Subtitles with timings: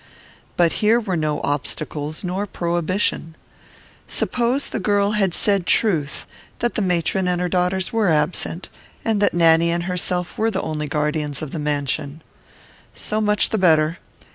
[0.57, 3.35] But here were no obstacles nor prohibition.
[4.07, 6.25] Suppose the girl had said truth,
[6.57, 8.67] that the matron and her daughters were absent,
[9.05, 12.23] and that Nanny and herself were the only guardians of the mansion.
[12.95, 13.99] So much the better.